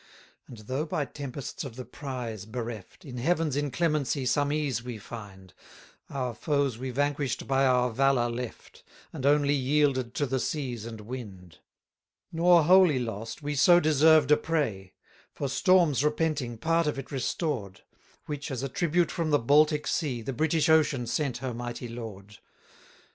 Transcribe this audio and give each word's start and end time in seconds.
30 0.47 0.47
And 0.59 0.67
though 0.67 0.85
by 0.87 1.05
tempests 1.05 1.63
of 1.63 1.75
the 1.75 1.85
prize 1.85 2.47
bereft, 2.47 3.05
In 3.05 3.19
Heaven's 3.19 3.55
inclemency 3.55 4.25
some 4.25 4.51
ease 4.51 4.81
we 4.81 4.97
find: 4.97 5.53
Our 6.09 6.33
foes 6.33 6.79
we 6.79 6.89
vanquish'd 6.89 7.47
by 7.47 7.67
our 7.67 7.91
valour 7.91 8.27
left, 8.31 8.83
And 9.13 9.27
only 9.27 9.53
yielded 9.53 10.15
to 10.15 10.25
the 10.25 10.39
seas 10.39 10.87
and 10.87 11.01
wind. 11.01 11.59
31 12.31 12.31
Nor 12.31 12.63
wholly 12.63 12.97
lost 12.97 13.43
we 13.43 13.53
so 13.53 13.79
deserved 13.79 14.31
a 14.31 14.37
prey; 14.37 14.95
For 15.33 15.47
storms 15.47 16.03
repenting 16.03 16.57
part 16.57 16.87
of 16.87 16.97
it 16.97 17.11
restored: 17.11 17.81
Which, 18.25 18.49
as 18.49 18.63
a 18.63 18.69
tribute 18.69 19.11
from 19.11 19.29
the 19.29 19.37
Baltic 19.37 19.85
sea, 19.85 20.23
The 20.23 20.33
British 20.33 20.67
ocean 20.67 21.05
sent 21.05 21.37
her 21.37 21.53
mighty 21.53 21.87
lord. 21.87 22.39